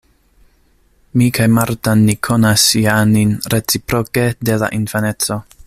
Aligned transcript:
Mi 1.21 1.27
kaj 1.39 1.45
Marta 1.57 1.93
ni 1.99 2.15
konas 2.29 2.63
ja 2.87 2.97
nin 3.11 3.37
reciproke 3.55 4.27
de 4.51 4.61
la 4.65 4.75
infaneco. 4.81 5.39